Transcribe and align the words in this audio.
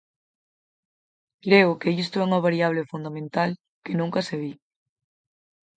Creo 1.45 1.69
que 1.81 1.89
isto 2.03 2.15
é 2.17 2.25
unha 2.27 2.43
variable 2.47 2.89
fundamental 2.91 3.49
que 3.83 3.97
nunca 3.99 4.19
se 4.27 4.35
di. 4.43 4.51